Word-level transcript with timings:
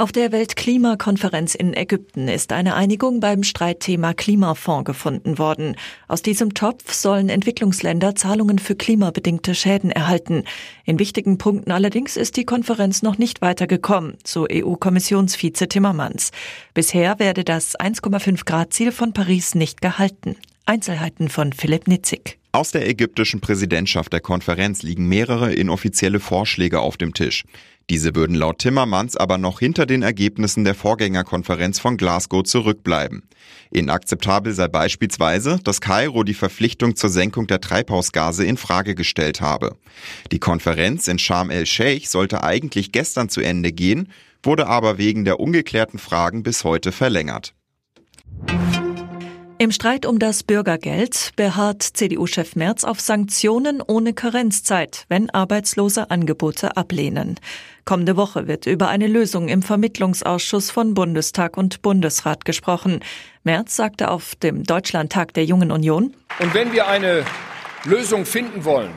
Auf 0.00 0.12
der 0.12 0.30
Weltklimakonferenz 0.30 1.56
in 1.56 1.74
Ägypten 1.74 2.28
ist 2.28 2.52
eine 2.52 2.76
Einigung 2.76 3.18
beim 3.18 3.42
Streitthema 3.42 4.14
Klimafonds 4.14 4.84
gefunden 4.84 5.38
worden. 5.38 5.74
Aus 6.06 6.22
diesem 6.22 6.54
Topf 6.54 6.92
sollen 6.92 7.28
Entwicklungsländer 7.28 8.14
Zahlungen 8.14 8.60
für 8.60 8.76
klimabedingte 8.76 9.56
Schäden 9.56 9.90
erhalten. 9.90 10.44
In 10.84 11.00
wichtigen 11.00 11.36
Punkten 11.36 11.72
allerdings 11.72 12.16
ist 12.16 12.36
die 12.36 12.44
Konferenz 12.44 13.02
noch 13.02 13.18
nicht 13.18 13.40
weitergekommen, 13.42 14.16
so 14.24 14.46
EU-Kommissionsvize 14.48 15.66
Timmermans. 15.66 16.30
Bisher 16.74 17.18
werde 17.18 17.42
das 17.42 17.76
1,5 17.76 18.44
Grad 18.44 18.72
Ziel 18.72 18.92
von 18.92 19.12
Paris 19.12 19.56
nicht 19.56 19.80
gehalten. 19.80 20.36
Einzelheiten 20.64 21.28
von 21.28 21.52
Philipp 21.52 21.88
Nitzig. 21.88 22.38
Aus 22.58 22.72
der 22.72 22.88
ägyptischen 22.88 23.40
Präsidentschaft 23.40 24.12
der 24.12 24.18
Konferenz 24.18 24.82
liegen 24.82 25.06
mehrere 25.06 25.54
inoffizielle 25.54 26.18
Vorschläge 26.18 26.80
auf 26.80 26.96
dem 26.96 27.14
Tisch. 27.14 27.44
Diese 27.88 28.16
würden 28.16 28.34
laut 28.34 28.58
Timmermans 28.58 29.16
aber 29.16 29.38
noch 29.38 29.60
hinter 29.60 29.86
den 29.86 30.02
Ergebnissen 30.02 30.64
der 30.64 30.74
Vorgängerkonferenz 30.74 31.78
von 31.78 31.96
Glasgow 31.96 32.42
zurückbleiben. 32.42 33.22
Inakzeptabel 33.70 34.54
sei 34.54 34.66
beispielsweise, 34.66 35.60
dass 35.62 35.80
Kairo 35.80 36.24
die 36.24 36.34
Verpflichtung 36.34 36.96
zur 36.96 37.10
Senkung 37.10 37.46
der 37.46 37.60
Treibhausgase 37.60 38.44
in 38.44 38.56
Frage 38.56 38.96
gestellt 38.96 39.40
habe. 39.40 39.76
Die 40.32 40.40
Konferenz 40.40 41.06
in 41.06 41.20
Sharm 41.20 41.50
el-Sheikh 41.50 42.08
sollte 42.08 42.42
eigentlich 42.42 42.90
gestern 42.90 43.28
zu 43.28 43.40
Ende 43.40 43.70
gehen, 43.70 44.08
wurde 44.42 44.66
aber 44.66 44.98
wegen 44.98 45.24
der 45.24 45.38
ungeklärten 45.38 46.00
Fragen 46.00 46.42
bis 46.42 46.64
heute 46.64 46.90
verlängert. 46.90 47.54
Im 49.60 49.72
Streit 49.72 50.06
um 50.06 50.20
das 50.20 50.44
Bürgergeld 50.44 51.32
beharrt 51.34 51.82
CDU-Chef 51.82 52.54
Merz 52.54 52.84
auf 52.84 53.00
Sanktionen 53.00 53.82
ohne 53.84 54.12
Karenzzeit, 54.14 55.04
wenn 55.08 55.30
Arbeitslose 55.30 56.12
Angebote 56.12 56.76
ablehnen. 56.76 57.40
Kommende 57.84 58.16
Woche 58.16 58.46
wird 58.46 58.66
über 58.66 58.86
eine 58.86 59.08
Lösung 59.08 59.48
im 59.48 59.62
Vermittlungsausschuss 59.62 60.70
von 60.70 60.94
Bundestag 60.94 61.56
und 61.56 61.82
Bundesrat 61.82 62.44
gesprochen. 62.44 63.00
Merz 63.42 63.74
sagte 63.74 64.12
auf 64.12 64.36
dem 64.36 64.62
Deutschlandtag 64.62 65.34
der 65.34 65.44
Jungen 65.44 65.72
Union. 65.72 66.14
Und 66.38 66.54
wenn 66.54 66.72
wir 66.72 66.86
eine 66.86 67.24
Lösung 67.82 68.26
finden 68.26 68.64
wollen, 68.64 68.92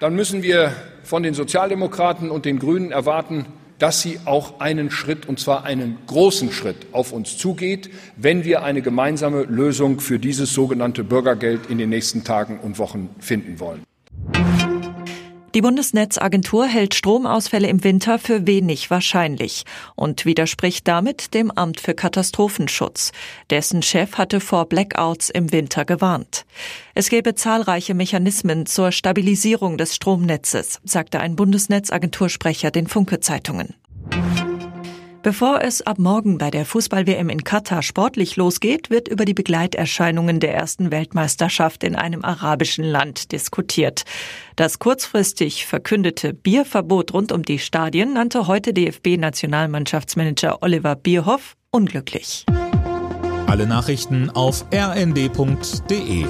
dann 0.00 0.16
müssen 0.16 0.42
wir 0.42 0.72
von 1.02 1.22
den 1.22 1.34
Sozialdemokraten 1.34 2.30
und 2.30 2.46
den 2.46 2.58
Grünen 2.58 2.92
erwarten, 2.92 3.44
dass 3.82 4.00
sie 4.00 4.20
auch 4.26 4.60
einen 4.60 4.92
Schritt, 4.92 5.26
und 5.26 5.40
zwar 5.40 5.64
einen 5.64 5.98
großen 6.06 6.52
Schritt, 6.52 6.86
auf 6.92 7.10
uns 7.10 7.36
zugeht, 7.36 7.90
wenn 8.16 8.44
wir 8.44 8.62
eine 8.62 8.80
gemeinsame 8.80 9.42
Lösung 9.42 9.98
für 9.98 10.20
dieses 10.20 10.52
sogenannte 10.52 11.02
Bürgergeld 11.02 11.68
in 11.68 11.78
den 11.78 11.90
nächsten 11.90 12.22
Tagen 12.22 12.60
und 12.60 12.78
Wochen 12.78 13.10
finden 13.18 13.58
wollen. 13.58 13.82
Die 15.54 15.60
Bundesnetzagentur 15.60 16.66
hält 16.66 16.94
Stromausfälle 16.94 17.68
im 17.68 17.84
Winter 17.84 18.18
für 18.18 18.46
wenig 18.46 18.90
wahrscheinlich 18.90 19.64
und 19.94 20.24
widerspricht 20.24 20.88
damit 20.88 21.34
dem 21.34 21.50
Amt 21.50 21.78
für 21.78 21.92
Katastrophenschutz. 21.92 23.12
Dessen 23.50 23.82
Chef 23.82 24.16
hatte 24.16 24.40
vor 24.40 24.64
Blackouts 24.64 25.28
im 25.28 25.52
Winter 25.52 25.84
gewarnt. 25.84 26.46
Es 26.94 27.10
gäbe 27.10 27.34
zahlreiche 27.34 27.92
Mechanismen 27.92 28.64
zur 28.64 28.92
Stabilisierung 28.92 29.76
des 29.76 29.94
Stromnetzes, 29.94 30.80
sagte 30.84 31.20
ein 31.20 31.36
Bundesnetzagentursprecher 31.36 32.70
den 32.70 32.86
Funke 32.86 33.20
Zeitungen. 33.20 33.74
Bevor 35.22 35.62
es 35.62 35.82
ab 35.82 36.00
morgen 36.00 36.36
bei 36.36 36.50
der 36.50 36.64
Fußball-WM 36.64 37.28
in 37.28 37.44
Katar 37.44 37.82
sportlich 37.82 38.34
losgeht, 38.34 38.90
wird 38.90 39.06
über 39.06 39.24
die 39.24 39.34
Begleiterscheinungen 39.34 40.40
der 40.40 40.52
ersten 40.52 40.90
Weltmeisterschaft 40.90 41.84
in 41.84 41.94
einem 41.94 42.24
arabischen 42.24 42.84
Land 42.84 43.30
diskutiert. 43.30 44.02
Das 44.56 44.80
kurzfristig 44.80 45.64
verkündete 45.64 46.34
Bierverbot 46.34 47.14
rund 47.14 47.30
um 47.30 47.44
die 47.44 47.60
Stadien 47.60 48.14
nannte 48.14 48.48
heute 48.48 48.72
DFB-Nationalmannschaftsmanager 48.72 50.60
Oliver 50.60 50.96
Bierhoff 50.96 51.54
unglücklich. 51.70 52.44
Alle 53.46 53.68
Nachrichten 53.68 54.28
auf 54.30 54.64
rnd.de 54.74 56.26